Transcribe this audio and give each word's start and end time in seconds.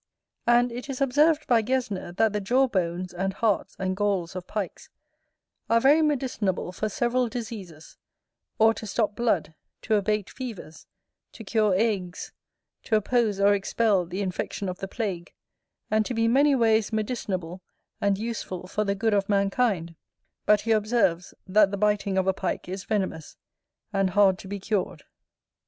And 0.47 0.71
it 0.71 0.89
is 0.89 0.99
observed 0.99 1.45
by 1.45 1.61
Gesner, 1.61 2.11
that 2.17 2.33
the 2.33 2.41
jaw 2.41 2.67
bones, 2.67 3.13
and 3.13 3.33
hearts, 3.33 3.75
and 3.77 3.95
galls 3.95 4.35
of 4.35 4.47
Pikes, 4.47 4.89
are 5.69 5.79
very 5.79 6.01
medicinable 6.01 6.73
for 6.73 6.89
several 6.89 7.29
diseases, 7.29 7.97
or 8.57 8.73
to 8.73 8.87
stop 8.87 9.15
blood, 9.15 9.53
to 9.83 9.93
abate 9.93 10.27
fevers, 10.31 10.87
to 11.33 11.43
cure 11.43 11.75
agues, 11.75 12.31
to 12.85 12.95
oppose 12.95 13.39
or 13.39 13.53
expel 13.53 14.07
the 14.07 14.23
infection 14.23 14.67
of 14.69 14.79
the 14.79 14.87
plague, 14.87 15.35
and 15.91 16.03
to 16.07 16.15
be 16.15 16.27
many 16.27 16.55
ways 16.55 16.89
medicinable 16.89 17.61
and 18.01 18.17
useful 18.17 18.65
for 18.65 18.83
the 18.83 18.95
good 18.95 19.13
of 19.13 19.29
mankind: 19.29 19.93
but 20.47 20.61
he 20.61 20.71
observes, 20.71 21.35
that 21.45 21.69
the 21.69 21.77
biting 21.77 22.17
of 22.17 22.25
a 22.25 22.33
Pike 22.33 22.67
is 22.67 22.85
venomous, 22.85 23.37
and 23.93 24.09
hard 24.09 24.39
to 24.39 24.47
be 24.47 24.59
cured. 24.59 25.03